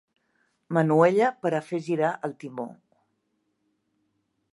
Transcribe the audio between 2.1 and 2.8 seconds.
el timó.